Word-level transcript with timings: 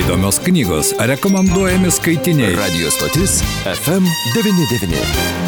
Įdomios 0.00 0.38
knygos, 0.40 0.94
rekomenduojami 0.98 1.90
skaitiniai. 1.92 2.54
Radio 2.56 2.88
stotis 2.90 3.42
FM99. 3.68 5.02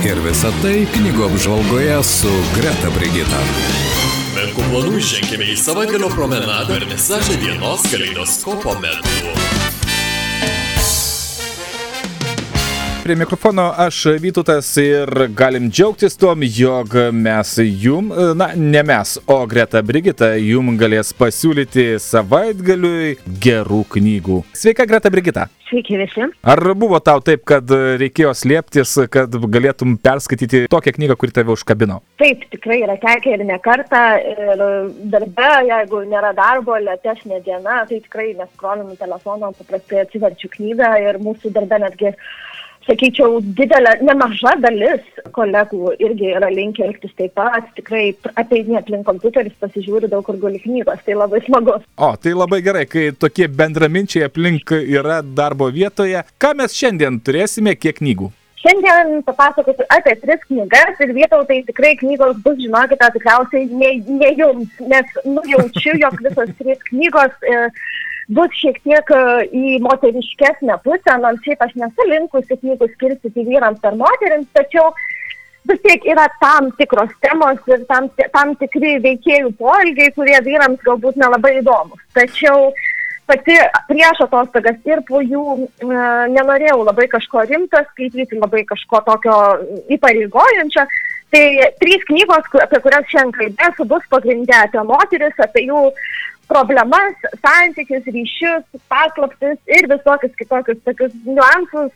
Ir 0.04 0.20
visa 0.26 0.50
tai 0.60 0.82
knygų 0.92 1.24
apžvalgoje 1.30 1.96
su 2.04 2.32
Greta 2.58 2.92
Brigita. 2.92 3.40
Menkų 4.36 4.66
planų 4.68 5.00
ženkime 5.08 5.48
į 5.54 5.56
savaitgalio 5.60 6.12
promenadą 6.12 6.76
ir 6.82 6.88
visažą 6.92 7.38
dienos 7.40 7.88
kaleidoskopo 7.88 8.76
metu. 8.84 9.41
Prie 13.02 13.16
mikrofono 13.16 13.72
aš 13.76 14.04
Vytutas 14.20 14.76
ir 14.78 15.10
galim 15.34 15.64
džiaugtis 15.70 16.14
tuom, 16.16 16.44
jog 16.46 16.92
mes 17.12 17.56
jum, 17.58 18.12
na 18.38 18.46
ne 18.54 18.82
mes, 18.86 19.16
o 19.26 19.40
Greta 19.50 19.80
Brigita 19.82 20.28
jum 20.38 20.76
galės 20.78 21.10
pasiūlyti 21.18 21.96
savaitgaliui 21.98 23.16
gerų 23.42 23.80
knygų. 23.96 24.38
Sveika 24.54 24.86
Greta 24.86 25.10
Brigita. 25.10 25.48
Sveiki 25.66 25.98
visi. 25.98 26.28
Ar 26.46 26.62
buvo 26.78 27.00
tau 27.02 27.18
taip, 27.26 27.42
kad 27.48 27.74
reikėjo 27.98 28.36
slėptis, 28.38 28.94
kad 29.10 29.34
galėtum 29.56 29.96
perskaityti 29.98 30.68
tokią 30.70 30.94
knygą, 31.00 31.18
kuri 31.18 31.34
tave 31.34 31.50
užkabino? 31.56 31.98
Taip, 32.22 32.46
tikrai 32.54 32.84
yra 32.84 32.94
tekę 33.02 33.34
ir 33.34 33.42
ne 33.48 33.58
kartą. 33.66 34.04
Ir 34.30 34.64
darbe, 35.10 35.50
jeigu 35.72 36.04
nėra 36.06 36.30
darbo, 36.38 36.78
lėtesnė 36.86 37.42
diena, 37.42 37.82
tai 37.90 37.98
tikrai 38.04 38.30
neskrolinu 38.38 38.94
telefono, 39.00 39.50
paprastai 39.58 40.04
atsiverčiu 40.04 40.54
knygą 40.54 40.94
ir 41.08 41.22
mūsų 41.24 41.50
darbe 41.56 41.82
netgi 41.82 42.14
sakyčiau, 42.86 43.40
didelė, 43.58 43.94
nemaža 44.06 44.54
dalis 44.62 45.04
kolegų 45.36 45.94
irgi 46.02 46.32
yra 46.36 46.50
linkę 46.52 46.84
elgtis 46.86 47.14
taip 47.18 47.34
pat, 47.38 47.70
tikrai 47.76 48.10
ateini 48.40 48.78
aplink 48.80 49.06
kompiuteris, 49.08 49.54
pasižiūri 49.62 50.10
daug 50.12 50.26
kur 50.26 50.38
guli 50.42 50.60
knygos, 50.62 51.00
tai 51.06 51.16
labai 51.18 51.42
smagu. 51.46 51.78
O, 51.96 52.12
tai 52.20 52.34
labai 52.36 52.62
gerai, 52.64 52.84
kai 52.90 53.10
tokie 53.16 53.48
bendraminčiai 53.48 54.28
aplink 54.28 54.74
yra 54.82 55.22
darbo 55.22 55.70
vietoje. 55.72 56.24
Ką 56.42 56.54
mes 56.60 56.76
šiandien 56.76 57.20
turėsime, 57.24 57.76
kiek 57.78 58.00
knygų? 58.02 58.32
Šiandien 58.62 59.24
papasakosiu 59.26 59.86
apie 59.90 60.14
tris 60.20 60.42
knygas 60.46 61.00
ir 61.02 61.10
vietau 61.16 61.42
tai 61.48 61.62
tikrai 61.66 61.96
knygos 61.98 62.36
bus, 62.44 62.60
žinokite, 62.62 63.08
tikriausiai 63.16 63.66
ne, 63.74 63.96
ne 64.20 64.30
jums, 64.38 64.76
nes 64.92 65.16
nujaučiu, 65.26 65.96
jog 65.98 66.20
visos 66.22 66.52
trys 66.60 66.84
knygos 66.92 67.34
e, 67.42 67.56
bus 68.28 68.54
šiek 68.58 68.78
tiek 68.84 69.10
e, 69.14 69.22
į 69.50 69.78
moteriškesnę 69.82 70.78
pusę, 70.84 71.16
nors 71.22 71.42
šiaip 71.46 71.64
aš 71.64 71.74
nesu 71.80 72.06
linkusi 72.08 72.58
knygų 72.60 72.88
skirstyti 72.94 73.46
vyrams 73.48 73.82
ar 73.88 73.98
moteriams, 73.98 74.48
tačiau 74.54 74.92
vis 75.68 75.82
tiek 75.82 76.06
yra 76.10 76.26
tam 76.42 76.70
tikros 76.78 77.12
temos 77.22 77.60
ir 77.70 77.84
tam, 77.90 78.08
tam 78.34 78.54
tikri 78.60 78.96
veikėjų 79.02 79.54
poelgiai, 79.58 80.14
kurie 80.16 80.38
vyrams 80.46 80.82
galbūt 80.86 81.18
nelabai 81.22 81.58
įdomus. 81.60 82.02
Tačiau 82.14 82.72
pati 83.30 83.56
prieš 83.88 84.24
atostogas 84.26 84.78
ir 84.88 85.02
po 85.08 85.22
jų 85.22 85.44
e, 85.62 85.86
nenorėjau 86.34 86.82
labai 86.82 87.08
kažko 87.10 87.46
rimto 87.48 87.82
skaityti, 87.92 88.38
labai 88.38 88.66
kažko 88.68 89.02
tokio 89.06 89.38
įpareigojančio. 89.96 90.86
Tai 91.32 91.44
trys 91.80 92.02
knygos, 92.10 92.48
apie 92.60 92.78
kurias 92.84 93.06
šiandien 93.08 93.32
kalbėsiu, 93.32 93.86
bus 93.88 94.02
pagrindė 94.12 94.52
apie 94.58 94.82
moteris, 94.84 95.38
apie 95.40 95.62
jų 95.64 95.86
problemas, 96.50 97.16
santykius, 97.40 98.06
ryšius, 98.14 98.64
paslaptis 98.90 99.58
ir 99.66 99.88
visokius 99.90 100.34
kitokius 100.38 100.80
tokius 100.86 101.14
niuansus, 101.26 101.92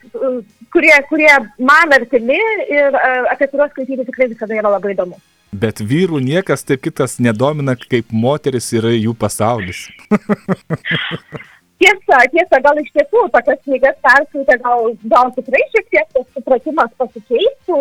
kurie, 0.73 0.93
kurie 1.09 1.33
man 1.59 1.97
artimi 1.97 2.39
ir 2.71 2.99
apie 3.31 3.49
kuriuos 3.51 3.73
skaityti 3.75 4.07
tikrai 4.11 4.31
visada 4.33 4.57
yra 4.57 4.73
labai 4.77 4.95
įdomu. 4.95 5.19
Bet 5.57 5.79
vyrų 5.79 6.19
niekas 6.21 6.65
taip 6.67 6.81
kitas 6.83 7.17
nedomina, 7.23 7.77
kaip 7.79 8.11
moteris 8.11 8.67
yra 8.75 8.91
jų 8.91 9.13
pasaulis. 9.17 9.85
Tiesa, 11.77 12.23
tiesa, 12.33 12.57
gal 12.65 12.79
iš 12.81 12.87
tiesų 12.95 13.27
tokias 13.29 13.59
knygas 13.67 13.97
perskaitę, 14.01 14.55
gal, 14.63 14.87
gal 15.11 15.27
tikrai 15.35 15.59
šiek 15.69 15.85
tiek 15.93 16.07
tas 16.15 16.25
supratimas 16.33 16.89
pasikeistų 16.97 17.77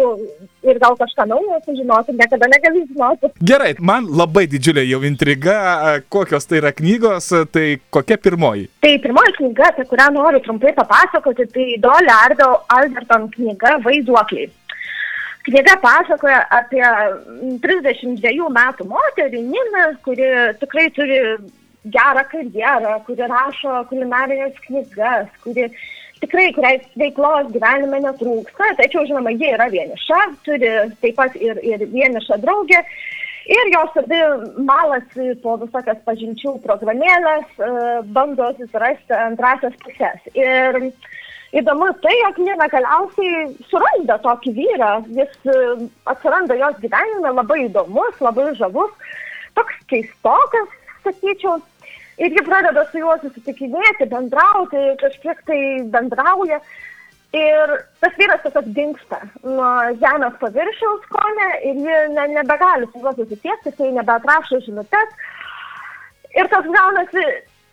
ir 0.68 0.80
gal 0.82 0.98
kažką 1.00 1.24
naujo 1.30 1.56
sužinotų, 1.64 2.16
niekada 2.18 2.50
negali 2.52 2.84
žinoti. 2.90 3.32
Gerai, 3.40 3.70
man 3.80 4.10
labai 4.20 4.44
didžiulė 4.52 4.84
jau 4.84 5.00
intriga, 5.08 5.56
kokios 6.12 6.44
tai 6.44 6.60
yra 6.60 6.74
knygos, 6.76 7.30
tai 7.56 7.66
kokia 7.88 8.20
pirmoji? 8.20 8.68
Tai 8.84 8.92
pirmoji 9.00 9.36
knyga, 9.40 9.72
apie 9.72 9.88
kurią 9.88 10.12
noriu 10.18 10.44
trumpai 10.44 10.76
papasakoti, 10.76 11.48
tai 11.56 11.68
Dolly 11.80 12.12
Ardo 12.20 12.52
Alberton 12.76 13.30
knyga 13.32 13.78
Vaiduokliai. 13.86 14.52
Knyga 15.46 15.76
pasakoja 15.80 16.42
apie 16.52 16.84
32 17.64 18.48
metų 18.52 18.92
moterį 18.92 19.46
Niną, 19.46 19.92
kuri 20.04 20.34
tikrai 20.60 20.90
turi 20.92 21.20
gerą 21.94 22.24
karjerą, 22.30 22.96
kuri 23.06 23.28
rašo 23.30 23.82
kulinarinės 23.90 24.56
knygas, 24.66 25.28
kuri 25.44 25.68
tikrai, 26.22 26.48
kuriai 26.56 26.80
veiklos 26.98 27.52
gyvenime 27.54 28.00
netrūksta, 28.04 28.72
tačiau, 28.80 29.04
žinoma, 29.08 29.34
ji 29.36 29.52
yra 29.54 29.68
vieniša, 29.72 30.22
turi 30.46 30.72
taip 31.02 31.18
pat 31.18 31.36
ir, 31.38 31.60
ir 31.62 31.86
vienišą 31.92 32.40
draugę. 32.44 32.82
Ir 33.46 33.68
jos 33.70 33.98
abi 34.00 34.16
malasi 34.66 35.36
po 35.42 35.52
visokias 35.60 36.00
pažinčių 36.02 36.56
programėlės, 36.64 37.52
e, 37.62 37.68
bando 38.16 38.48
susirasti 38.56 39.14
antrasias 39.14 39.76
pusės. 39.84 40.24
Ir 40.34 40.80
įdomu 41.54 41.92
tai, 42.02 42.16
jog 42.24 42.40
Nina 42.42 42.66
galiausiai 42.72 43.44
suranda 43.70 44.18
tokį 44.24 44.54
vyrą, 44.56 44.90
jis 45.14 45.46
e, 45.46 45.60
atsiranda 46.10 46.58
jos 46.58 46.82
gyvenime 46.82 47.30
labai 47.36 47.60
įdomus, 47.68 48.18
labai 48.18 48.48
žavus, 48.58 48.90
toks 49.54 49.78
keistokas, 49.94 50.74
sakyčiau, 51.06 51.60
Ir 52.16 52.32
ji 52.32 52.42
pradeda 52.46 52.86
su 52.90 53.00
juo 53.02 53.16
susitikinėti, 53.20 54.08
bendrauti, 54.08 54.82
kažkiek 55.02 55.42
tai 55.48 55.58
bendrauja. 55.92 56.60
Ir 57.36 57.72
tas 58.00 58.14
vyras 58.16 58.40
tiesiog 58.44 58.70
dinksta 58.76 59.18
nuo 59.44 59.72
žemės 60.00 60.38
paviršiaus 60.40 61.04
kone 61.12 61.48
ir 61.68 61.82
ji 61.82 61.98
ne, 62.14 62.24
nebegali 62.38 62.88
su 62.88 63.02
juo 63.02 63.12
susisiekti, 63.18 63.72
jisai 63.74 63.90
nebeatrašo 63.98 64.62
žinutės. 64.64 65.12
Ir 66.38 66.48
tas 66.52 66.64
gaunasi 66.72 67.26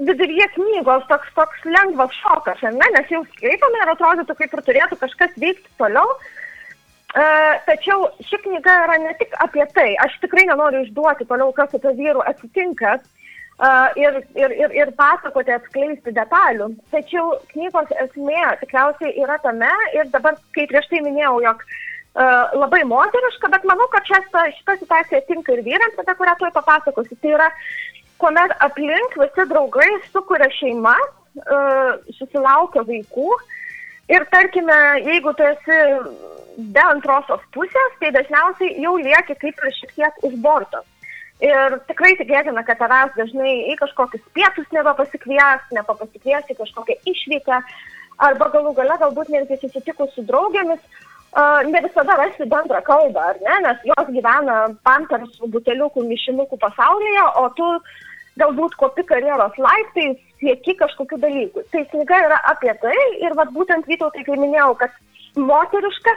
viduryje 0.03 0.49
knygos 0.57 1.07
toks, 1.07 1.31
toks 1.37 1.65
lengvas 1.69 2.11
šokas, 2.19 2.63
ne? 2.65 2.89
nes 2.97 3.11
jau 3.13 3.21
skaitome 3.35 3.83
ir 3.83 3.91
atrodytų, 3.93 4.35
kaip 4.39 4.55
ir 4.57 4.63
turėtų 4.67 4.99
kažkas 4.99 5.37
veikti 5.39 5.69
toliau. 5.79 6.17
Uh, 7.13 7.59
tačiau 7.67 8.07
ši 8.25 8.39
knyga 8.41 8.73
yra 8.87 8.95
ne 9.03 9.11
tik 9.19 9.35
apie 9.45 9.65
tai, 9.75 9.91
aš 10.01 10.15
tikrai 10.23 10.47
nenoriu 10.49 10.81
išduoti 10.81 11.27
toliau, 11.29 11.51
kas 11.53 11.69
su 11.69 11.79
to 11.83 11.91
vyru 11.93 12.23
atsitinka, 12.25 12.95
ir, 13.99 14.19
ir, 14.35 14.51
ir, 14.57 14.75
ir 14.81 14.91
pasakoti, 14.97 15.53
atskleisti 15.53 16.13
detalių. 16.15 16.71
Tačiau 16.91 17.37
knygos 17.53 17.91
esmė 18.01 18.43
tikriausiai 18.63 19.13
yra 19.21 19.37
tame 19.43 19.71
ir 19.93 20.09
dabar, 20.13 20.37
kaip 20.57 20.71
prieš 20.71 20.89
tai 20.89 21.01
minėjau, 21.05 21.37
jog 21.45 21.63
uh, 21.63 22.53
labai 22.57 22.83
moteriška, 22.89 23.51
bet 23.53 23.65
manau, 23.69 23.87
kad 23.93 24.07
šita, 24.09 24.47
šita 24.59 24.77
situacija 24.81 25.23
tinka 25.29 25.55
ir 25.55 25.63
vyrams, 25.65 25.99
apie 26.01 26.17
kurią 26.19 26.35
tuoj 26.39 26.53
papasakosiu. 26.57 27.19
Tai 27.21 27.35
yra, 27.37 27.49
kuomet 28.21 28.55
aplink 28.65 29.17
visi 29.21 29.47
draugai 29.51 29.91
sukuria 30.09 30.49
šeimas, 30.57 31.09
uh, 31.45 31.99
susilaukia 32.17 32.85
vaikų 32.89 33.29
ir 34.11 34.25
tarkime, 34.33 34.79
jeigu 35.05 35.33
tu 35.37 35.45
esi 35.47 35.77
be 36.73 36.81
antrosios 36.85 37.41
pusės, 37.53 37.95
tai 38.01 38.11
dažniausiai 38.13 38.81
jau 38.81 38.97
lieki 38.97 39.37
kaip 39.41 39.61
ir 39.61 39.77
šiek 39.77 39.93
tiek 39.95 40.25
už 40.27 40.35
borto. 40.41 40.83
Ir 41.43 41.79
tikrai 41.89 42.13
tikėtina, 42.19 42.63
kad 42.63 42.79
tavęs 42.79 43.17
dažnai 43.17 43.53
į 43.73 43.77
kažkokius 43.81 44.23
pietus 44.35 44.69
nebepasikvies, 44.71 45.65
nebepasikvies 45.75 46.51
į 46.53 46.59
kažkokią 46.61 46.95
išvyką, 47.11 47.57
arba 48.23 48.47
galų 48.53 48.71
gale 48.77 48.95
galbūt 49.01 49.33
netgi 49.33 49.57
susitikus 49.59 50.13
su 50.15 50.23
draugėmis, 50.29 50.79
uh, 50.79 51.13
ne 51.65 51.81
visada 51.81 52.15
rasti 52.17 52.45
bendrą 52.45 52.81
kalbą, 52.85 53.21
ar 53.31 53.37
ne, 53.41 53.55
nes 53.65 53.85
jos 53.89 54.09
gyvena 54.15 54.57
pampersų, 54.85 55.49
buteliukų, 55.55 56.05
mišinukų 56.09 56.59
pasaulyje, 56.61 57.23
o 57.41 57.47
tu 57.57 57.69
galbūt 58.41 58.75
kopi 58.77 59.05
karjeros 59.09 59.57
laiptais, 59.57 60.19
sieki 60.41 60.77
kažkokių 60.77 61.19
dalykų. 61.25 61.65
Tai 61.73 61.83
knyga 61.93 62.19
yra 62.27 62.39
apie 62.53 62.73
tai 62.81 62.97
ir 63.21 63.33
vat, 63.37 63.51
būtent 63.55 63.89
Vytautai, 63.89 64.25
kai 64.27 64.37
minėjau, 64.37 64.73
kad 64.81 64.93
moteriška, 65.37 66.13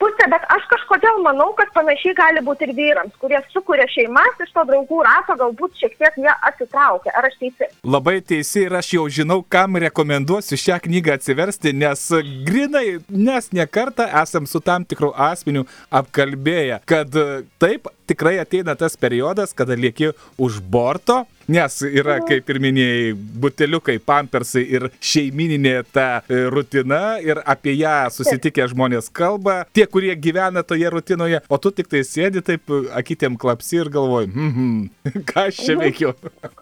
pusė, 0.00 0.26
bet 0.32 0.44
aš 0.54 0.66
kažkodėl 0.72 1.20
manau, 1.24 1.50
kad 1.58 1.70
panašiai 1.76 2.16
gali 2.18 2.42
būti 2.44 2.66
ir 2.68 2.74
vyrams, 2.76 3.16
kurie 3.20 3.40
sukuria 3.52 3.86
šeimas 3.90 4.40
iš 4.42 4.52
to 4.56 4.64
draugų 4.70 5.02
rato, 5.06 5.36
galbūt 5.40 5.78
šiek 5.80 5.96
tiek 6.00 6.18
jie 6.24 6.32
atsitraukia. 6.50 7.14
Ar 7.16 7.28
aš 7.28 7.38
teisi? 7.42 7.70
Labai 7.84 8.18
teisi 8.24 8.64
ir 8.66 8.76
aš 8.80 8.92
jau 8.96 9.06
žinau, 9.20 9.40
kam 9.42 9.78
rekomenduosiu 9.84 10.58
šią 10.60 10.80
knygą 10.86 11.16
atsiversti, 11.18 11.74
nes 11.76 12.06
grinai, 12.48 13.00
nes 13.08 13.50
nekartą 13.56 14.08
esam 14.22 14.48
su 14.50 14.62
tam 14.64 14.86
tikru 14.88 15.12
asmeniu 15.30 15.66
apkalbėję, 16.00 16.80
kad 16.88 17.20
taip 17.62 17.90
tikrai 18.10 18.38
ateina 18.42 18.74
tas 18.78 18.96
periodas, 18.98 19.54
kada 19.54 19.76
lieki 19.78 20.14
už 20.40 20.58
borto, 20.72 21.22
nes 21.50 21.80
yra, 21.88 22.18
kaip 22.26 22.48
ir 22.52 22.60
minėjai, 22.62 23.14
buteliukai, 23.42 23.96
pampersai 24.06 24.62
ir 24.76 24.86
šeimininė 25.02 25.74
ta 25.92 26.06
e, 26.22 26.44
rutina 26.52 27.18
ir 27.24 27.40
apie 27.42 27.74
ją 27.78 28.10
susitikę 28.14 28.68
žmonės 28.70 29.10
kalba, 29.14 29.64
tie, 29.74 29.86
kurie 29.90 30.14
gyvena 30.14 30.62
toje 30.66 30.90
rutinoje, 30.92 31.42
o 31.48 31.58
tu 31.62 31.72
tik 31.74 31.90
tai 31.90 32.04
sėdi 32.06 32.42
taip, 32.46 32.70
akytėm 32.96 33.38
klapsi 33.40 33.80
ir 33.80 33.90
galvoji, 33.92 34.30
mm 34.30 34.52
-hmm, 34.54 35.24
ką 35.30 35.48
aš 35.48 35.62
čia 35.66 35.78
veikiu. 35.80 36.14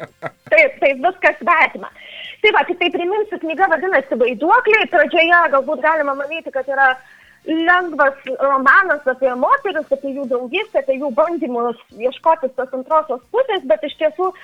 taip, 0.54 0.80
taip, 0.80 1.04
viskas 1.04 1.36
svetima. 1.42 1.92
Tai 2.42 2.50
va, 2.54 2.64
tik 2.64 2.78
tai 2.80 2.90
priminsiu, 2.94 3.38
knyga 3.42 3.66
vadinasi 3.68 4.14
Vaiduokliai. 4.18 4.86
Pradžioje 4.92 5.40
galbūt 5.54 5.80
galima 5.82 6.14
manyti, 6.14 6.52
kad 6.54 6.68
yra 6.70 6.92
lengvas 7.44 8.14
romanas 8.38 9.06
apie 9.10 9.32
moteris, 9.34 9.90
apie 9.90 10.12
jų 10.14 10.28
draugystę, 10.30 10.84
apie 10.84 11.00
jų 11.00 11.10
bandymus 11.18 11.80
ieškoti 11.98 12.52
tos 12.54 12.72
antrosios 12.78 13.24
pusės, 13.34 13.66
bet 13.66 13.82
iš 13.88 13.96
tiesų 13.98 14.28
uh, 14.28 14.38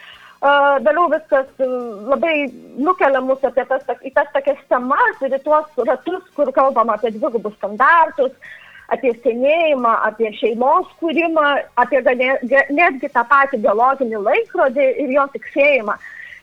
vėliau 0.84 1.06
viskas 1.12 1.48
uh, 1.64 1.76
labai 2.10 2.34
nukelia 2.76 3.22
mus 3.24 3.44
apie 3.46 3.64
tas, 3.70 3.84
į 4.04 4.12
tas 4.16 4.28
tokias 4.34 4.60
temas 4.68 5.22
ir 5.24 5.36
į 5.36 5.40
tuos 5.46 5.84
ratus, 5.88 6.26
kur 6.36 6.52
kalbama 6.56 6.98
apie 6.98 7.14
dvigubus 7.14 7.56
standartus, 7.58 8.34
apie 8.92 9.14
senėjimą, 9.24 9.94
apie 10.08 10.32
šeimos 10.40 10.90
kūrimą, 11.00 11.46
apie 11.80 12.02
netgi 12.04 13.08
tą 13.14 13.24
patį 13.30 13.62
biologinį 13.64 14.20
laikrodį 14.26 14.90
ir 15.04 15.16
jo 15.16 15.24
tiksėjimą. 15.36 15.96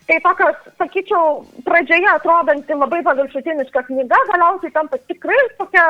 Tai 0.09 0.17
tokios, 0.25 0.57
sakyčiau, 0.81 1.43
pradžioje 1.63 2.09
atrodanti 2.09 2.75
labai 2.75 3.03
paviršutiniška 3.05 3.85
knyga, 3.87 4.17
galiausiai 4.31 4.73
tampa 4.75 4.97
tikrai 5.07 5.37
tokia 5.59 5.85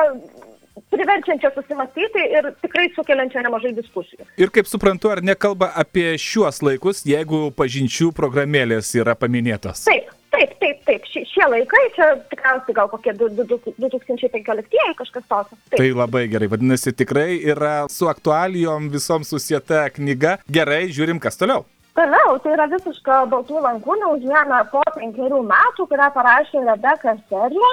priverčiančia 0.91 1.51
susimastyti 1.55 2.23
ir 2.37 2.51
tikrai 2.63 2.87
sukeliančia 2.95 3.43
nemažai 3.45 3.73
diskusijų. 3.77 4.25
Ir 4.41 4.51
kaip 4.53 4.69
suprantu, 4.69 5.11
ar 5.13 5.23
nekalba 5.25 5.71
apie 5.83 6.13
šiuos 6.21 6.61
laikus, 6.65 7.03
jeigu 7.07 7.49
pažinčių 7.57 8.11
programėlės 8.15 8.93
yra 8.99 9.15
paminėtos? 9.19 9.83
Taip, 9.87 10.11
taip, 10.35 10.55
taip, 10.63 10.81
taip. 10.87 11.09
Šie, 11.11 11.25
šie 11.31 11.47
laikai, 11.53 11.83
čia 11.97 12.07
tikriausiai 12.31 12.77
gal 12.77 12.91
kokie 12.91 13.15
2015 13.19 14.95
kažkas 15.01 15.27
tokio. 15.27 15.59
Tai 15.75 15.91
labai 16.03 16.25
gerai, 16.31 16.49
vadinasi, 16.51 16.95
tikrai 16.95 17.35
yra 17.53 17.75
su 17.91 18.09
aktualijom 18.11 18.89
visom 18.93 19.27
susieta 19.27 19.87
knyga. 19.95 20.39
Gerai, 20.51 20.87
žiūrim, 20.93 21.21
kas 21.23 21.39
toliau. 21.39 21.65
Toliau, 21.97 22.37
tai 22.39 22.53
yra 22.55 22.69
visiška 22.71 23.25
baltų 23.31 23.59
lankų 23.65 23.97
naujiena 23.99 24.61
po 24.71 24.83
penkerių 24.95 25.41
metų, 25.49 25.89
kurią 25.91 26.07
parašė 26.15 26.63
Rebeka 26.69 27.17
Serlė. 27.27 27.71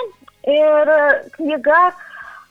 Ir 0.49 0.91
knyga 1.37 1.79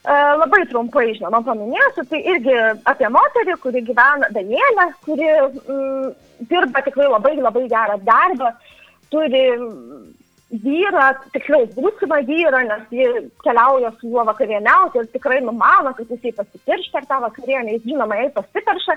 labai 0.08 0.64
trumpai, 0.72 1.10
žinoma, 1.18 1.42
paminėsiu, 1.44 2.06
tai 2.08 2.22
irgi 2.32 2.56
apie 2.88 3.10
moterį, 3.12 3.58
kuri 3.64 3.82
gyvena 3.84 4.30
Danielę, 4.32 4.86
kuri 5.04 5.28
mm, 5.28 6.14
dirba 6.50 6.84
tikrai 6.86 7.10
labai 7.12 7.36
labai 7.42 7.66
gerą 7.68 7.98
darbą, 8.08 8.54
turi 9.12 9.44
vyrą, 10.64 11.08
tiksliau 11.34 11.66
būsimą 11.76 12.22
vyrą, 12.28 12.62
nes 12.70 12.84
ji 12.96 13.08
keliauja 13.44 13.92
su 13.98 14.08
juo 14.08 14.24
vakarieniauti 14.28 15.02
ir 15.02 15.10
tikrai 15.12 15.42
numano, 15.44 15.92
kad 15.98 16.08
jisai 16.08 16.32
pasipirš 16.38 16.92
per 16.94 17.08
tą 17.10 17.20
vakarienę, 17.26 17.76
jis 17.76 17.90
žinoma, 17.90 18.16
jai 18.22 18.30
pasiperša, 18.36 18.96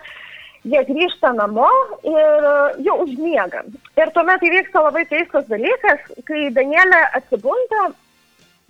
jie 0.71 0.85
grįžta 0.87 1.33
namo 1.35 1.71
ir 2.07 2.47
jau 2.87 3.01
užmiega. 3.03 3.65
Ir 3.99 4.15
tuomet 4.15 4.47
įvyksta 4.47 4.85
labai 4.85 5.03
keistas 5.11 5.49
dalykas, 5.51 6.07
kai 6.29 6.53
Danielė 6.55 7.03
atsibunda 7.19 7.89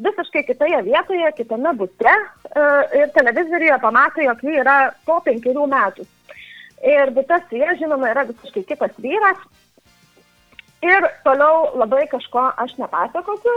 visiškai 0.05 0.45
kitoje 0.49 0.81
vietoje, 0.87 1.33
kitame 1.37 1.73
būte 1.79 2.15
ir 2.97 3.13
televizoriuje 3.17 3.77
pamatė, 3.83 4.25
jog 4.27 4.43
ji 4.47 4.57
yra 4.63 4.79
po 5.07 5.21
penkerių 5.25 5.67
metų. 5.71 6.07
Ir 6.91 7.13
būtas 7.17 7.51
ja, 7.53 7.75
žinoma, 7.77 8.09
yra 8.15 8.25
visiškai 8.29 8.65
kitas 8.69 8.97
vyras. 9.05 9.41
Ir 10.81 11.05
toliau 11.27 11.75
labai 11.77 12.07
kažko 12.09 12.47
aš 12.63 12.73
nepasakosiu, 12.81 13.53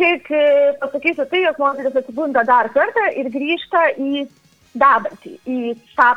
tik 0.00 0.30
e, 0.32 0.44
pasakysiu 0.80 1.26
tai, 1.28 1.42
jog 1.44 1.60
moteris 1.60 1.98
atsibunda 2.00 2.46
dar 2.48 2.70
kartą 2.72 3.10
ir 3.12 3.28
grįžta 3.34 3.90
į 4.00 4.24
dabartį, 4.72 5.34
į 5.44 5.74
tą 5.98 6.14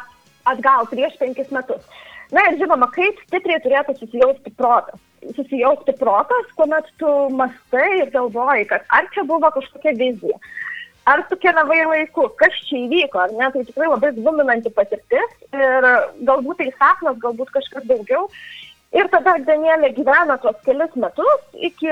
atgal 0.48 0.88
prieš 0.88 1.20
penkis 1.20 1.52
metus. 1.52 1.84
Na 2.32 2.46
ir 2.48 2.60
žinoma, 2.62 2.88
kaip 2.96 3.20
stipriai 3.26 3.60
turėtų 3.66 3.98
susijausti 4.00 4.56
protas 4.56 5.04
susijaukti 5.36 5.96
protas, 6.00 6.48
kuomet 6.58 6.88
tu 7.02 7.12
mastai 7.36 7.90
ir 8.02 8.12
galvoji, 8.14 8.68
kad 8.72 8.86
ar 8.96 9.10
čia 9.14 9.26
buvo 9.28 9.52
kažkokia 9.56 9.96
vizija, 10.00 10.38
ar 11.10 11.24
tu 11.30 11.38
keliavai 11.44 11.82
laiku, 11.92 12.30
kas 12.40 12.56
čia 12.70 12.84
įvyko, 12.86 13.22
ar 13.24 13.36
ne, 13.36 13.52
tai 13.54 13.66
tikrai 13.68 13.90
labai 13.90 14.14
gluminanti 14.18 14.72
patirtis 14.76 15.36
ir 15.56 15.90
galbūt 16.30 16.62
tai 16.62 16.72
sapnas, 16.78 17.20
galbūt 17.24 17.54
kažkas 17.58 17.88
daugiau. 17.90 18.28
Ir 18.96 19.06
tada 19.14 19.36
Danielė 19.46 19.92
gyvena 19.94 20.40
tuos 20.42 20.58
kelius 20.66 20.96
metus 20.98 21.44
iki 21.54 21.92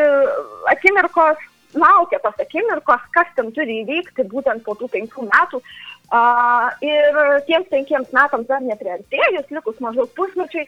akimirkos, 0.72 1.44
laukia 1.78 2.18
tos 2.24 2.40
akimirkos, 2.42 3.04
kas 3.14 3.30
ten 3.38 3.52
turi 3.54 3.84
įvykti 3.84 4.26
būtent 4.32 4.64
po 4.66 4.74
tų 4.80 4.90
penkių 4.96 5.28
metų. 5.30 5.62
Uh, 6.08 6.70
ir 6.80 7.18
tiems 7.50 7.68
penkiems 7.68 8.14
metams 8.16 8.48
dar 8.48 8.62
nepriartėjus, 8.64 9.50
likus 9.52 9.82
maždaug 9.84 10.08
pusmečiai, 10.16 10.64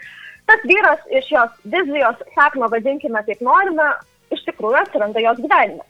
tas 0.49 0.65
vyras 0.71 1.05
iš 1.21 1.29
jos 1.35 1.55
vizijos 1.75 2.25
sapno, 2.33 2.69
vadinkime 2.73 3.21
taip 3.27 3.45
norime, 3.45 3.91
iš 4.33 4.43
tikrųjų 4.49 4.81
atsiranda 4.81 5.23
jos 5.23 5.39
gyvenime. 5.43 5.85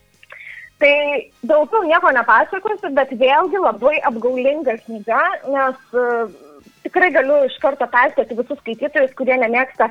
Tai 0.79 0.93
daugiau 1.43 1.83
nieko 1.83 2.11
nepasakosiu, 2.15 2.93
bet 2.95 3.11
vėlgi 3.19 3.59
labai 3.59 3.97
apgaulinga 4.07 4.77
knyga, 4.85 5.23
nes 5.51 5.97
uh, 5.99 6.31
tikrai 6.85 7.11
galiu 7.15 7.41
iš 7.47 7.57
karto 7.63 7.87
perspėti 7.91 8.37
visus 8.37 8.61
skaitytojus, 8.61 9.15
kurie 9.19 9.35
nemėgsta 9.41 9.89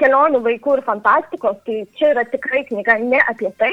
kelionių 0.00 0.40
vaikų 0.46 0.78
ir 0.78 0.84
fantastikos, 0.86 1.58
tai 1.66 1.82
čia 1.98 2.14
yra 2.14 2.24
tikrai 2.32 2.64
knyga 2.70 2.96
ne 3.04 3.20
apie 3.28 3.50
tai, 3.60 3.72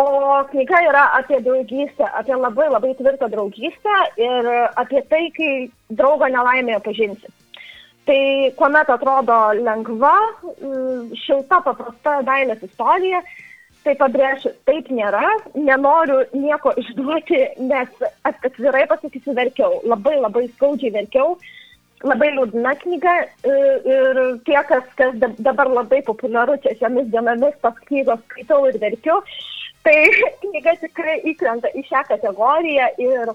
o 0.00 0.06
knyga 0.52 0.80
yra 0.88 1.04
apie 1.18 1.42
draugystę, 1.44 2.08
apie 2.20 2.36
labai 2.36 2.70
labai 2.72 2.94
tvirtą 2.96 3.28
draugystę 3.32 3.98
ir 4.20 4.48
apie 4.80 5.04
tai, 5.10 5.26
kai 5.36 5.50
draugo 5.92 6.28
nelaimėje 6.32 6.80
pažinsi. 6.88 7.32
Tai 8.06 8.52
kuomet 8.54 8.90
atrodo 8.92 9.36
lengva, 9.58 10.14
mm, 10.62 11.08
šilta, 11.24 11.58
paprasta 11.64 12.20
dailės 12.26 12.62
istorija, 12.62 13.22
tai 13.82 13.94
pabrėšiu, 13.98 14.52
taip 14.68 14.88
nėra, 14.94 15.26
nenoriu 15.54 16.20
nieko 16.34 16.72
išduoti, 16.78 17.40
nes 17.70 18.06
atvirai 18.26 18.84
pasakysiu, 18.90 19.34
verkiau, 19.34 19.80
labai 19.86 20.16
labai 20.20 20.46
skaudžiai 20.52 20.94
verkiau, 20.94 21.34
labai 22.06 22.30
liūdna 22.36 22.76
knyga 22.82 23.14
ir 23.46 24.22
tie, 24.46 24.58
kas, 24.70 24.86
kas 24.98 25.18
dabar 25.38 25.70
labai 25.70 26.02
populiaru 26.06 26.58
čia 26.62 26.76
šiomis 26.78 27.10
dienomis, 27.10 27.58
tos 27.62 27.78
knygos 27.90 28.22
skaitau 28.30 28.66
ir 28.70 28.78
verkiu, 28.82 29.18
tai 29.86 29.98
knyga 30.44 30.76
tikrai 30.82 31.20
įkrenta 31.32 31.74
į 31.74 31.86
šią 31.90 32.06
kategoriją 32.10 32.90
ir 33.02 33.34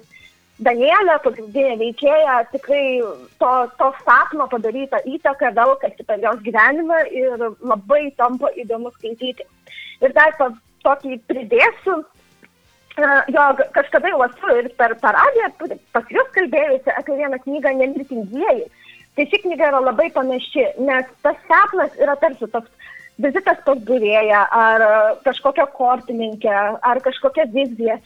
Danielė, 0.61 1.15
pagrindinė 1.23 1.77
veikėja, 1.79 2.35
tikrai 2.51 3.01
to, 3.41 3.51
to 3.79 3.87
sapno 4.05 4.45
padaryta 4.51 4.99
įtaka 5.09 5.49
velkasi 5.57 6.05
per 6.05 6.21
jos 6.21 6.43
gyvenimą 6.45 6.99
ir 7.09 7.45
labai 7.65 8.03
tampa 8.19 8.51
įdomu 8.61 8.91
skaityti. 8.93 9.47
Ir 10.05 10.13
dar 10.13 10.35
pa, 10.37 10.51
tokį 10.85 11.17
pridėsiu, 11.29 11.97
e, 12.93 13.09
jog 13.33 13.63
kažkada 13.73 14.13
jau 14.13 14.21
esu 14.27 14.53
ir 14.59 14.69
per 14.77 14.93
paradiją 15.01 15.49
pas 15.97 16.13
jūs 16.13 16.29
kalbėjusi 16.37 16.93
apie 16.93 17.17
vieną 17.23 17.41
knygą 17.47 17.73
Nemirtingieji. 17.81 18.69
Tai 19.17 19.27
ši 19.27 19.41
knyga 19.43 19.73
yra 19.73 19.81
labai 19.83 20.11
panaši, 20.13 20.69
nes 20.85 21.09
tas 21.25 21.41
sapnas 21.49 21.97
yra 21.99 22.15
tarsi 22.21 22.47
toks 22.53 22.69
vizitas 23.21 23.59
pas 23.65 23.81
būrėją 23.89 24.45
ar 24.55 24.85
kažkokia 25.25 25.65
kortininkė 25.75 26.53
ar 26.53 27.01
kažkokia 27.03 27.49
vizija 27.53 27.97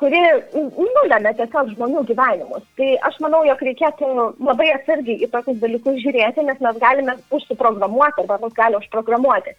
kuri 0.00 0.20
nulėmė 0.54 1.32
tiesiog 1.38 1.72
žmonių 1.74 2.04
gyvenimus. 2.08 2.64
Tai 2.78 2.88
aš 3.08 3.18
manau, 3.22 3.44
jog 3.46 3.62
reikėtų 3.68 4.10
labai 4.42 4.70
atsargiai 4.74 5.22
į 5.24 5.30
tokius 5.32 5.60
dalykus 5.62 6.00
žiūrėti, 6.02 6.46
nes 6.46 6.62
mes 6.64 6.80
galime 6.82 7.16
užsiprogramuoti 7.34 8.24
arba 8.24 8.40
mus 8.42 8.56
gali 8.56 8.78
užprogramuoti. 8.80 9.54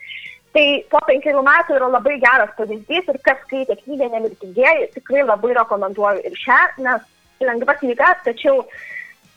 Tai 0.55 0.65
po 0.91 1.01
penkerių 1.07 1.41
metų 1.43 1.75
yra 1.75 1.89
labai 1.91 2.17
geras 2.23 2.51
pavyzdys 2.59 3.09
ir 3.11 3.19
kas 3.23 3.41
skaitė 3.43 3.75
knygą 3.81 4.07
Nemirtingieji, 4.13 4.91
tikrai 4.95 5.25
labai 5.25 5.55
rekomenduoju 5.57 6.23
ir 6.27 6.37
šią, 6.39 6.59
nes 6.85 7.43
lengva 7.43 7.75
knyga, 7.81 8.13
tačiau 8.27 8.63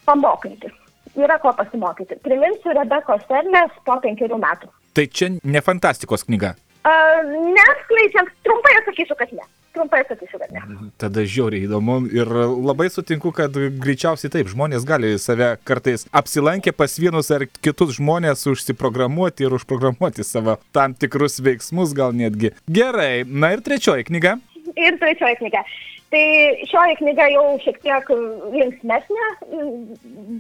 pamokanti. 0.07 0.71
Yra 1.19 1.40
ko 1.43 1.50
pasimokyti. 1.59 2.21
Priminsiu 2.23 2.75
Rebekos 2.76 3.25
Serlės 3.26 3.75
po 3.87 3.99
penkerių 4.05 4.38
metų. 4.38 4.71
Tai 4.95 5.07
čia 5.11 5.33
ne 5.43 5.62
fantastikos 5.64 6.26
knyga. 6.28 6.55
Uh, 6.87 7.26
Neskleidžiant, 7.57 8.31
trumpai 8.47 8.76
atsakysiu, 8.78 9.19
kad 9.19 9.33
ne 9.35 9.43
trumpai 9.76 10.02
sakysiu, 10.08 10.40
kad 10.40 10.52
ne. 10.54 10.62
Tada 11.00 11.25
žiauriai 11.26 11.66
įdomu 11.68 11.98
ir 12.14 12.30
labai 12.68 12.88
sutinku, 12.92 13.32
kad 13.37 13.54
greičiausiai 13.54 14.32
taip, 14.32 14.50
žmonės 14.52 14.87
gali 14.88 15.14
save 15.22 15.54
kartais 15.68 16.06
apsilankę 16.12 16.72
pas 16.76 16.98
vienus 17.00 17.32
ar 17.34 17.46
kitus 17.60 17.96
žmonės 17.98 18.46
užsiprogramuoti 18.52 19.46
ir 19.46 19.56
užprogramuoti 19.58 20.26
savo 20.26 20.58
tam 20.76 20.96
tikrus 20.98 21.40
veiksmus 21.44 21.94
gal 21.96 22.16
netgi. 22.16 22.54
Gerai, 22.70 23.25
na 23.26 23.54
ir 23.56 23.64
trečioji 23.64 24.08
knyga. 24.10 24.38
Ir 24.76 24.98
trečioji 25.00 25.40
knyga. 25.42 25.64
Tai 26.08 26.24
šioji 26.70 26.96
knyga 27.02 27.26
jau 27.34 27.44
šiek 27.60 27.82
tiek 27.84 28.10
linksmesnė, 28.54 29.26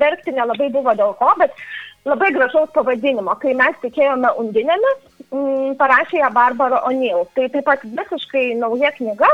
verkti 0.00 0.32
nelabai 0.32 0.70
buvo 0.72 0.94
dėl 0.96 1.12
ko, 1.18 1.28
bet 1.40 1.52
labai 2.08 2.30
gražaus 2.32 2.72
pavadinimo. 2.72 3.34
Kai 3.42 3.52
mes 3.58 3.76
tikėjome 3.82 4.30
undinėmis, 4.40 5.02
parašė 5.80 6.22
ją 6.22 6.30
Barbara 6.32 6.80
O'Neill. 6.88 7.26
Tai 7.36 7.50
taip 7.52 7.66
pat 7.68 7.84
visiškai 7.84 8.54
nauja 8.62 8.94
knyga. 8.96 9.28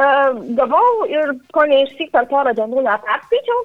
Uh, 0.00 0.38
gavau 0.58 1.06
ir 1.10 1.34
ko 1.54 1.64
neišsyk 1.66 2.12
per 2.14 2.26
porą 2.30 2.54
dienų 2.56 2.82
ją 2.86 2.96
perskaičiau. 3.06 3.62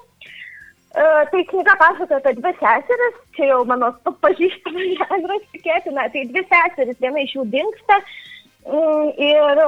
Uh, 0.96 1.22
tai 1.30 1.42
knyga 1.50 1.74
pasakoja 1.78 2.18
apie 2.18 2.32
dvi 2.38 2.52
seseris, 2.58 3.18
čia 3.36 3.50
jau 3.50 3.60
mano 3.68 3.92
pažįstama 4.24 4.86
žanras 5.02 5.44
tikėtina, 5.54 6.08
tai 6.14 6.24
dvi 6.30 6.42
seseris, 6.50 6.98
viena 7.02 7.22
iš 7.22 7.36
jų 7.36 7.46
dinksta 7.52 8.00
Mm, 8.00 8.35
Ir 8.66 9.58
e, 9.62 9.66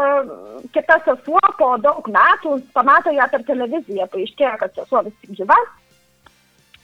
kita 0.74 0.96
sesuo 1.06 1.42
po 1.58 1.68
daug 1.78 2.08
metų 2.10 2.56
pamato 2.74 3.12
ją 3.14 3.28
per 3.30 3.44
televiziją, 3.46 4.08
paaiškėjo, 4.10 4.56
kad 4.58 4.74
sesuo 4.74 5.04
vis 5.06 5.14
tik 5.22 5.36
gyva 5.38 5.58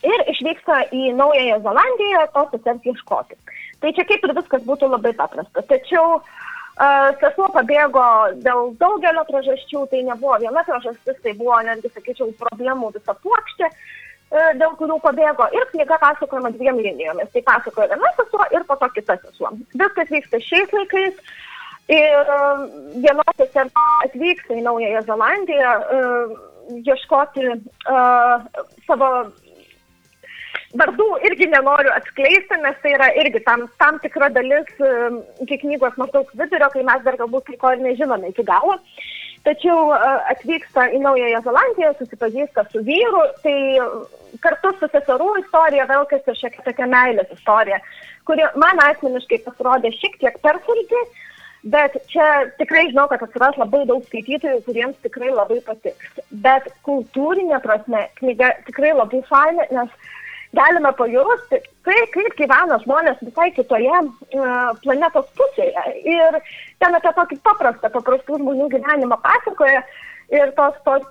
ir 0.05 0.25
išvyksta 0.31 0.79
į 0.95 1.15
Naująją 1.19 1.61
Zelandiją 1.65 2.25
tos 2.37 2.53
sesers 2.53 2.87
ieškoti. 2.91 3.39
Tai 3.83 3.93
čia 3.97 4.07
kaip 4.09 4.25
ir 4.27 4.35
viskas 4.37 4.65
būtų 4.69 4.91
labai 4.93 5.15
paprasta. 5.17 5.65
Tačiau 5.71 6.19
uh, 6.21 7.11
sesuo 7.23 7.49
pabėgo 7.57 8.07
dėl 8.45 8.73
daugelio 8.81 9.25
priežasčių, 9.29 9.87
tai 9.91 10.05
nebuvo 10.07 10.39
viena 10.45 10.65
priežastis, 10.69 11.21
tai 11.25 11.35
buvo 11.41 11.59
netgi, 11.67 11.93
sakyčiau, 11.97 12.31
problemų 12.41 12.93
visa 12.95 13.17
plokštė, 13.25 13.71
uh, 13.71 14.51
dėl 14.61 14.77
kurių 14.81 15.01
pabėgo. 15.05 15.49
Ir 15.57 15.67
knyga 15.73 15.99
pasakojama 16.03 16.53
dviem 16.55 16.81
linijomis. 16.85 17.33
Tai 17.35 17.45
pasakoja 17.49 17.97
viena 17.97 18.13
sesuo 18.21 18.47
ir 18.55 18.69
po 18.69 18.79
to 18.81 18.91
kita 18.99 19.19
sesuo. 19.25 19.53
Viskas 19.75 20.13
vyksta 20.13 20.43
šiais 20.45 20.79
laikais. 20.79 21.19
Ir 21.93 22.29
uh, 22.33 22.65
vienos 22.97 23.35
sesers 23.37 23.73
atvyksta 24.07 24.57
į 24.57 24.63
Naująją 24.65 25.03
Zelandiją 25.05 25.73
uh, 25.81 26.37
ieškoti 26.81 27.45
uh, 27.53 28.47
savo 28.87 29.09
vardų 30.81 31.09
irgi 31.29 31.51
nenoriu 31.53 31.93
atskleisti, 31.93 32.57
nes 32.63 32.79
tai 32.83 32.95
yra 32.97 33.11
irgi 33.21 33.43
tam, 33.45 33.67
tam 33.79 33.99
tikra 34.01 34.31
dalis 34.33 34.71
um, 34.81 35.21
iki 35.45 35.61
knygos 35.61 35.99
maždaug 36.01 36.33
vidurio, 36.33 36.71
kai 36.73 36.87
mes 36.89 37.05
dar 37.05 37.19
galbūt 37.21 37.51
kai 37.51 37.59
ko 37.61 37.75
ir 37.75 37.85
nežinome 37.85 38.33
iki 38.33 38.47
galo. 38.49 38.79
Tačiau 39.45 39.91
uh, 39.93 40.25
atvyksta 40.33 40.87
į 40.97 41.03
Naująją 41.05 41.43
Zelandiją, 41.45 41.93
susipažįsta 41.99 42.65
su 42.73 42.81
vyru, 42.87 43.27
tai 43.45 43.59
kartu 44.41 44.73
su 44.79 44.89
seserų 44.89 45.35
istorija 45.43 45.85
vėl 45.93 46.09
kas 46.09 46.25
ir 46.33 46.41
šiek 46.41 46.57
tiek 46.57 46.65
tokia 46.71 46.89
meilės 46.89 47.37
istorija, 47.37 47.83
kuri 48.25 48.49
man 48.57 48.81
asmeniškai 48.89 49.43
pasirodė 49.45 49.93
šiek 50.01 50.17
tiek 50.25 50.41
persulti. 50.41 51.05
Bet 51.65 51.95
čia 52.13 52.25
tikrai 52.59 52.91
žinau, 52.91 53.07
kad 53.09 53.23
atsiras 53.25 53.57
labai 53.57 53.87
daug 53.89 54.03
skaitytojų, 54.05 54.59
kuriems 54.67 54.99
tikrai 55.05 55.31
labai 55.33 55.63
patiks. 55.65 56.19
Bet 56.45 56.67
kultūrinė 56.85 57.57
prasme 57.65 58.03
knyga 58.19 58.51
tikrai 58.67 58.93
labai 58.93 59.23
faina, 59.31 59.65
nes 59.73 59.95
galime 60.55 60.93
pajusti, 60.99 61.63
kaip, 61.89 62.11
kaip 62.13 62.37
gyvena 62.39 62.79
žmonės 62.85 63.23
visai 63.25 63.49
kitoje 63.57 63.95
uh, 63.95 64.75
planetos 64.85 65.31
pusėje. 65.41 65.87
Ir 66.05 66.39
ten 66.85 67.01
apie 67.01 67.15
tokį 67.17 67.41
paprastą, 67.49 67.91
paprastų 67.97 68.43
žmonių 68.43 68.69
gyvenimą 68.77 69.19
pasakoja 69.25 69.81
ir 70.37 70.53
tos, 70.59 70.77
tos 70.85 71.09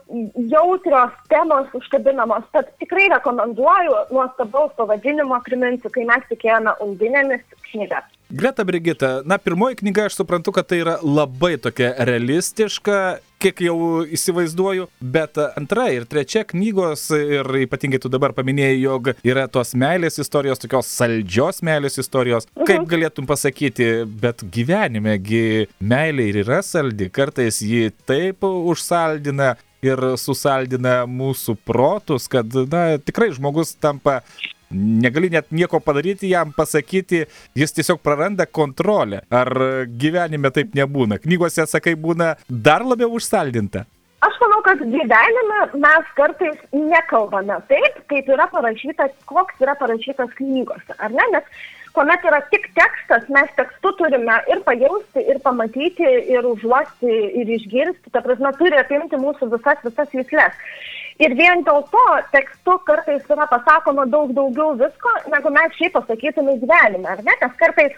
jautrios 0.53 1.17
temos 1.33 1.73
užkabinamos. 1.81 2.45
Tad 2.53 2.69
tikrai 2.81 3.09
rekomenduoju 3.17 4.03
nuostabaus 4.13 4.73
pavadinimo, 4.77 5.41
priminsiu, 5.49 5.91
kai 5.93 6.05
mes 6.09 6.29
tikėjome 6.29 6.77
undinėmis 6.85 7.45
knygas. 7.71 8.05
Greta 8.33 8.63
Brigita, 8.63 9.21
na, 9.25 9.37
pirmoji 9.37 9.75
knyga 9.75 10.07
aš 10.09 10.15
suprantu, 10.17 10.51
kad 10.51 10.65
tai 10.65 10.79
yra 10.81 10.95
labai 11.05 11.51
tokia 11.61 11.91
realistiška, 12.01 12.95
kiek 13.43 13.59
jau 13.61 13.75
įsivaizduoju, 14.09 14.87
bet 15.13 15.37
antra 15.43 15.83
ir 15.93 16.07
trečia 16.09 16.41
knygos, 16.49 17.03
ir 17.13 17.45
ypatingai 17.67 17.99
tu 18.01 18.09
dabar 18.09 18.33
paminėjai, 18.33 18.79
jog 18.81 19.11
yra 19.21 19.43
tos 19.53 19.75
meilės 19.77 20.17
istorijos, 20.23 20.63
tokios 20.63 20.89
saldžios 20.89 21.61
meilės 21.61 22.01
istorijos. 22.01 22.49
Kaip 22.65 22.87
galėtum 22.89 23.29
pasakyti, 23.29 23.91
bet 24.23 24.41
gyvenimegi 24.55 25.67
meilė 25.77 26.31
ir 26.31 26.41
yra 26.47 26.63
saldi, 26.65 27.11
kartais 27.13 27.61
ji 27.61 27.91
taip 28.09 28.41
užsaldina 28.49 29.53
ir 29.85 29.99
susaldina 30.17 31.03
mūsų 31.05 31.59
protus, 31.67 32.25
kad, 32.31 32.49
na, 32.71 32.97
tikrai 32.97 33.29
žmogus 33.35 33.75
tampa 33.77 34.21
negali 34.73 35.29
net 35.33 35.51
nieko 35.51 35.79
padaryti, 35.83 36.31
jam 36.33 36.53
pasakyti, 36.55 37.23
jis 37.55 37.75
tiesiog 37.77 38.01
praranda 38.03 38.45
kontrolę. 38.45 39.23
Ar 39.31 39.49
gyvenime 39.87 40.51
taip 40.53 40.73
nebūna? 40.77 41.19
Knygose, 41.23 41.67
sakai, 41.69 41.95
būna 41.99 42.33
dar 42.49 42.85
labiau 42.85 43.13
užsaldinta. 43.17 43.85
Aš 44.23 44.35
manau, 44.39 44.61
kad 44.63 44.79
gyvenime 44.79 45.61
mes 45.83 46.11
kartais 46.15 46.59
nekalbame 46.71 47.57
taip, 47.67 48.03
kaip 48.11 48.29
yra 48.31 48.47
parašyta, 48.51 49.09
koks 49.27 49.59
yra 49.63 49.75
parašytas 49.79 50.31
knygose, 50.37 50.95
ar 50.97 51.11
ne? 51.11 51.25
Nes 51.33 51.49
kuomet 51.93 52.23
yra 52.25 52.39
tik 52.51 52.69
tekstas, 52.77 53.27
mes 53.35 53.51
tekstu 53.57 53.91
turime 53.99 54.37
ir 54.51 54.63
pajausti, 54.67 55.25
ir 55.29 55.39
pamatyti, 55.45 56.07
ir 56.35 56.47
užuosti, 56.49 57.13
ir 57.41 57.51
išgirsti, 57.57 58.13
ta 58.15 58.23
prasme, 58.25 58.53
turi 58.59 58.79
apimti 58.79 59.19
mūsų 59.21 59.51
visas, 59.53 59.83
visas 59.85 60.15
jūslės. 60.17 60.57
Ir 61.21 61.35
vien 61.37 61.61
dėl 61.67 61.83
to 61.93 62.03
tekstu 62.33 62.77
kartais 62.87 63.25
yra 63.29 63.45
pasakoma 63.51 64.05
daug 64.09 64.31
daugiau 64.33 64.73
visko, 64.79 65.11
negu 65.29 65.51
mes 65.53 65.75
šiaip 65.77 65.93
pasakytume 65.97 66.57
gyvenime, 66.61 67.09
ar 67.11 67.21
ne? 67.21 67.35
Nes 67.41 67.59
kartais 67.59 67.93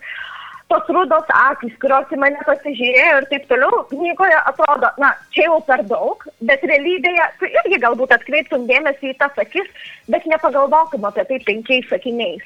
tos 0.68 0.90
rudos 0.90 1.30
akis, 1.30 1.76
kurios 1.82 2.12
į 2.12 2.20
mane 2.20 2.42
pasižiūrėjo 2.48 3.18
ir 3.22 3.28
taip 3.32 3.48
toliau, 3.52 3.84
knygoje 3.92 4.38
atrodo, 4.52 4.90
na, 5.02 5.14
čia 5.36 5.48
jau 5.48 5.60
per 5.68 5.84
daug, 5.88 6.26
bet 6.50 6.66
realybėje 6.66 7.28
tu 7.40 7.50
irgi 7.52 7.82
galbūt 7.86 8.16
atkreiptum 8.18 8.66
dėmesį 8.70 9.14
į 9.14 9.18
tas 9.22 9.44
akis, 9.46 9.70
bet 10.12 10.26
nepagalvotum 10.32 11.06
apie 11.08 11.28
tai 11.30 11.40
penkiais 11.48 11.88
sakiniais. 11.92 12.44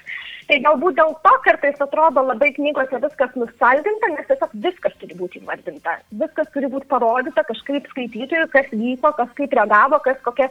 Tai 0.49 0.57
galbūt 0.65 0.95
dėl 0.97 1.11
to 1.21 1.31
kartais 1.45 1.81
atrodo 1.83 2.23
labai 2.25 2.47
knygose 2.55 2.97
viskas 3.03 3.35
nusaldinta, 3.37 4.07
nes 4.15 4.25
tiesiog 4.31 4.55
viskas 4.63 4.95
turi 4.97 5.17
būti 5.19 5.43
įvardinta. 5.43 5.99
Viskas 6.21 6.49
turi 6.55 6.71
būti 6.73 6.89
parodyta 6.89 7.43
kažkaip 7.45 7.85
skaitytojui, 7.91 8.47
kas 8.55 8.71
vyko, 8.73 9.11
kas 9.19 9.29
kaip 9.37 9.53
reagavo, 9.59 9.99
kas 10.07 10.17
kokia 10.25 10.47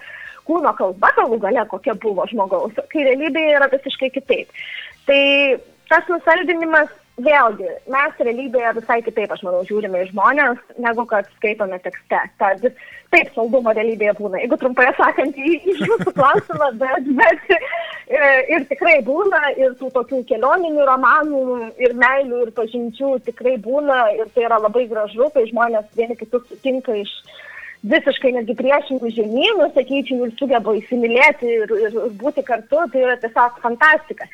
kūno 0.47 0.71
kalba 0.79 1.11
galų 1.17 1.41
gale 1.43 1.67
kokia 1.73 1.97
buvo 1.99 2.29
žmogaus, 2.31 2.79
kai 2.93 3.09
realybėje 3.09 3.57
yra 3.59 3.67
visiškai 3.75 4.13
kitaip. 4.15 4.55
Tai 5.11 5.21
tas 5.91 6.07
nusaldinimas 6.13 6.95
vėlgi, 7.23 7.69
mes 7.93 8.21
realybėje 8.23 8.75
visai 8.79 8.99
kitaip, 9.07 9.33
aš 9.35 9.43
manau, 9.47 9.65
žiūrime 9.69 10.05
į 10.05 10.11
žmonės, 10.13 10.61
negu 10.83 11.05
kad 11.11 11.29
skaitome 11.37 11.79
tekste. 11.85 12.21
Tad 12.41 12.65
taip, 12.65 13.33
saldumo 13.35 13.73
realybėje 13.75 14.15
būna. 14.19 14.43
Jeigu 14.43 14.59
trumpai 14.61 14.91
sakant, 14.99 15.39
į, 15.39 15.57
į 15.59 15.77
jūsų 15.89 16.15
klausimą, 16.17 16.71
bet, 16.83 17.11
bet 17.19 17.51
ir, 17.55 17.67
ir 18.55 18.69
tikrai 18.71 18.99
būna, 19.07 19.43
ir 19.59 19.75
tų 19.81 19.91
tokių 19.97 20.23
kelioninių 20.31 20.87
romanų, 20.89 21.43
ir 21.83 21.97
meilių, 21.99 22.47
ir 22.47 22.55
pažinčių 22.57 23.17
tikrai 23.29 23.59
būna, 23.65 24.01
ir 24.19 24.33
tai 24.35 24.47
yra 24.49 24.61
labai 24.63 24.87
gražu, 24.91 25.31
kai 25.35 25.49
žmonės 25.51 25.91
vieni 25.99 26.19
kitus 26.21 26.47
sutinka 26.51 26.97
iš 27.01 27.15
visiškai 27.87 28.33
netgi 28.35 28.57
priešingų 28.59 29.11
žemynų, 29.15 29.69
sakyčiau, 29.75 30.25
ir 30.27 30.33
sugeba 30.39 30.75
įsimylėti 30.75 31.47
ir, 31.61 31.75
ir, 31.79 31.95
ir 31.95 32.17
būti 32.19 32.43
kartu, 32.47 32.81
tai 32.93 33.05
yra 33.05 33.15
tiesiog 33.23 33.61
fantastika. 33.63 34.27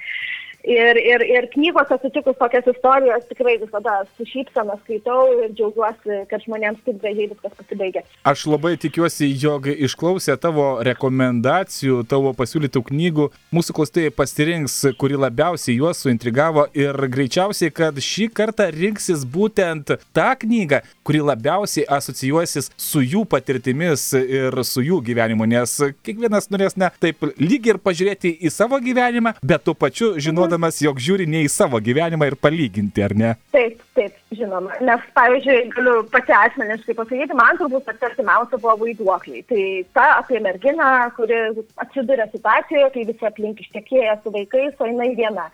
Ir, 0.65 0.97
ir, 0.97 1.21
ir 1.29 1.45
knygose 1.53 1.99
sutikus 2.01 2.39
tokias 2.41 2.65
istorijas 2.73 3.27
tikrai 3.29 3.59
visada 3.61 3.99
su 4.17 4.25
šypsena 4.25 4.79
skaitau 4.81 5.27
ir 5.43 5.51
džiaugiuosi, 5.53 6.23
kad 6.31 6.41
žmonėms 6.41 6.81
taip 6.87 7.03
gražiai 7.03 7.27
viskas 7.29 7.53
pasibaigia. 7.59 8.01
Aš 8.25 8.47
labai 8.49 8.73
tikiuosi, 8.81 9.29
jog 9.43 9.69
išklausę 9.69 10.39
tavo 10.41 10.79
rekomendacijų, 10.89 11.99
tavo 12.09 12.33
pasiūlytų 12.39 12.81
knygų, 12.89 13.27
mūsų 13.53 13.77
klausytojai 13.77 14.15
pasirinks, 14.17 14.79
kuri 14.97 15.21
labiausiai 15.21 15.77
juos 15.77 16.01
suintrigavo 16.01 16.65
ir 16.73 16.97
greičiausiai, 17.13 17.69
kad 17.69 18.01
šį 18.01 18.31
kartą 18.33 18.71
rinksis 18.73 19.27
būtent 19.29 19.93
tą 20.17 20.31
knygą, 20.47 20.81
kuri 21.05 21.21
labiausiai 21.29 21.85
asocijuosis 21.99 22.71
su 22.81 23.05
jų 23.05 23.27
patirtimis 23.29 24.07
ir 24.23 24.57
su 24.65 24.81
jų 24.81 25.03
gyvenimu, 25.11 25.45
nes 25.45 25.77
kiekvienas 26.01 26.49
norės, 26.49 26.81
ne, 26.81 26.89
taip 27.05 27.29
lyg 27.37 27.69
ir 27.69 27.83
pažiūrėti 27.85 28.33
į 28.41 28.57
savo 28.57 28.81
gyvenimą, 28.81 29.37
bet 29.45 29.69
tuo 29.69 29.77
pačiu 29.77 30.15
žinodamas, 30.55 30.81
jog 30.83 30.99
žiūri 30.99 31.27
ne 31.27 31.45
į 31.45 31.51
savo 31.51 31.81
gyvenimą 31.81 32.29
ir 32.29 32.37
palyginti, 32.37 33.03
ar 33.03 33.15
ne? 33.15 33.35
Taip, 33.53 33.81
taip, 33.95 34.15
žinoma. 34.33 34.75
Nes, 34.81 35.01
pavyzdžiui, 35.15 35.71
galiu 35.75 36.05
pati 36.11 36.33
asmeniškai 36.33 36.95
pasakyti, 36.95 37.35
man 37.35 37.59
turbūt 37.59 37.85
pati 37.85 38.07
artimiausia 38.07 38.59
buvo 38.59 38.77
vaiduokliai. 38.85 39.43
Tai 39.49 39.65
ta 39.95 40.07
apie 40.21 40.41
merginą, 40.41 41.11
kuri 41.17 41.41
atsiduria 41.77 42.29
situacijoje, 42.31 42.91
kai 42.95 43.07
visi 43.11 43.27
aplink 43.27 43.61
ištekėję 43.61 44.19
su 44.23 44.35
vaikais, 44.35 44.79
o 44.79 44.87
jinai 44.87 45.15
viena. 45.19 45.49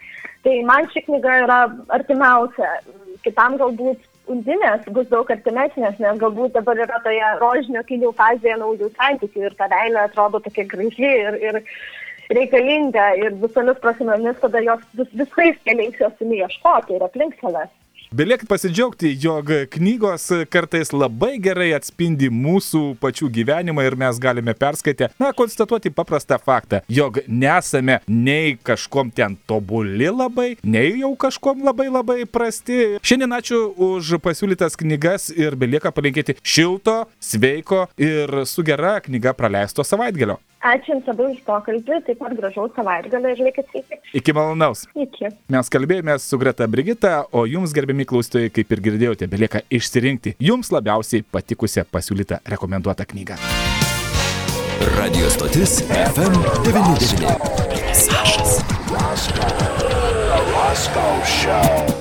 Tai 0.45 0.54
man 0.69 0.88
ši 0.92 1.04
knyga 1.09 1.42
yra 1.45 1.61
artimiausia. 1.97 2.76
Kitam 3.25 3.59
galbūt 3.61 4.07
undinės 4.30 4.85
bus 4.95 5.09
daug 5.11 5.28
artimesnės, 5.33 5.99
nes 6.00 6.21
galbūt 6.21 6.54
dabar 6.54 6.78
yra 6.78 7.00
toje 7.04 7.33
rožinio 7.40 7.83
kilių 7.88 8.12
fazėje 8.16 8.61
naujų 8.61 8.92
santykių 8.95 9.49
ir 9.49 9.57
ta 9.59 9.66
meilė 9.73 10.04
atrodo 10.04 10.40
tokia 10.45 10.64
graži 10.71 11.11
ir, 11.11 11.37
ir 11.42 11.59
reikalinga 12.30 13.10
ir 13.20 13.37
visomis 13.42 13.78
prasmėmis 13.82 14.40
tada 14.42 14.62
jos 14.64 14.87
vis, 14.94 15.12
visais 15.22 15.60
keliais 15.66 16.00
jos 16.00 16.25
imi 16.25 16.42
ieškoti 16.44 16.99
ir 16.99 17.06
aplink 17.06 17.38
savęs. 17.42 17.70
Beliek 18.10 18.42
pasidžiaugti, 18.50 19.12
jog 19.22 19.52
knygos 19.70 20.25
kartais 20.50 20.88
labai 20.90 21.37
gerai 21.38 21.68
atspindi 21.76 22.26
mūsų 22.26 22.96
pačių 22.99 23.28
gyvenimą 23.37 23.84
ir 23.87 23.94
mes 24.00 24.18
galime 24.18 24.50
perskaitę, 24.58 25.12
na, 25.22 25.28
konstatuoti 25.30 25.92
paprastą 25.94 26.40
faktą, 26.42 26.80
jog 26.90 27.20
nesame 27.30 28.00
nei 28.10 28.56
kažkom 28.58 29.14
ten 29.14 29.38
tobuli 29.46 30.10
labai, 30.10 30.56
nei 30.66 30.90
jau 31.04 31.12
kažkom 31.14 31.62
labai 31.70 31.87
labai 31.87 32.26
prasti. 32.26 32.99
Šiandien 32.99 33.38
ačiū 33.38 33.62
už 33.78 34.16
pasiūlytas 34.26 34.75
knygas 34.82 35.30
ir 35.30 35.54
belieka 35.54 35.94
palinkėti 35.94 36.40
šilto, 36.42 37.04
sveiko 37.22 37.84
ir 37.94 38.40
su 38.42 38.66
gera 38.66 38.99
knyga 39.06 39.38
praleisto 39.38 39.87
savaitgalio. 39.87 40.42
Ačiū 40.60 40.92
Jums 40.92 41.06
labai 41.08 41.26
už 41.32 41.38
pokalbį, 41.46 41.98
taip 42.04 42.18
pat 42.20 42.34
gražaus 42.36 42.74
savaitgalio 42.76 43.30
ir 43.32 43.38
likit 43.46 43.70
sveiki. 43.72 43.96
Iki 44.20 44.34
malonaus. 44.36 44.82
Iki. 44.92 45.30
Mes 45.48 45.72
kalbėjome 45.72 46.18
su 46.20 46.36
Greta 46.40 46.66
Brigita, 46.68 47.22
o 47.32 47.46
Jums, 47.48 47.72
gerbiami 47.72 48.04
klausytojai, 48.04 48.52
kaip 48.52 48.74
ir 48.76 48.82
girdėjote, 48.84 49.28
belieka 49.32 49.62
išsirinkti 49.72 50.34
Jums 50.36 50.68
labiausiai 50.74 51.24
patikusią 51.24 51.86
pasiūlytą 51.88 52.42
rekomenduotą 52.52 53.08
knygą. 53.08 53.40
Radio 54.98 55.32
stotis 55.32 55.80
FM99. 55.96 57.24
Sašas. 57.96 58.60
Lasko, 58.92 59.48
Lasko 60.52 61.08
show. 61.24 62.00